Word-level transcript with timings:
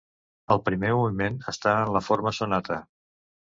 El 0.55 0.61
primer 0.69 0.93
moviment 1.01 1.37
està 1.53 1.75
en 1.83 1.93
la 1.99 2.03
forma 2.09 2.35
sonata. 2.41 2.83